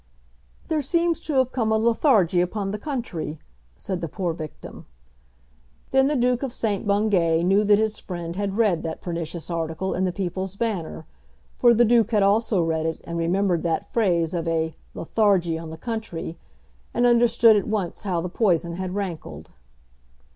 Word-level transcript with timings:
"There 0.67 0.81
seems 0.81 1.19
to 1.19 1.33
have 1.33 1.51
come 1.51 1.71
a 1.71 1.77
lethargy 1.77 2.41
upon 2.41 2.71
the 2.71 2.79
country," 2.79 3.39
said 3.77 4.01
the 4.01 4.07
poor 4.09 4.33
victim. 4.33 4.87
Then 5.91 6.07
the 6.07 6.15
Duke 6.15 6.41
of 6.41 6.51
St. 6.51 6.87
Bungay 6.87 7.43
knew 7.43 7.63
that 7.63 7.77
his 7.77 7.99
friend 7.99 8.35
had 8.35 8.57
read 8.57 8.81
that 8.81 8.99
pernicious 8.99 9.51
article 9.51 9.93
in 9.93 10.03
the 10.05 10.11
"People's 10.11 10.55
Banner," 10.55 11.05
for 11.55 11.71
the 11.71 11.85
Duke 11.85 12.09
had 12.09 12.23
also 12.23 12.63
read 12.63 12.87
it 12.87 13.01
and 13.03 13.15
remembered 13.19 13.61
that 13.61 13.93
phrase 13.93 14.33
of 14.33 14.47
a 14.47 14.73
"lethargy 14.95 15.59
on 15.59 15.69
the 15.69 15.77
country," 15.77 16.39
and 16.95 17.05
understood 17.05 17.55
at 17.55 17.67
once 17.67 18.01
how 18.01 18.21
the 18.21 18.27
poison 18.27 18.77
had 18.77 18.95
rankled. 18.95 19.51